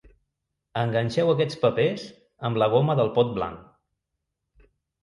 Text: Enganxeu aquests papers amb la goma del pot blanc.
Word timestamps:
Enganxeu 0.83 1.29
aquests 1.33 1.59
papers 1.65 2.07
amb 2.51 2.61
la 2.65 2.71
goma 2.75 2.97
del 3.03 3.13
pot 3.21 3.35
blanc. 3.39 4.69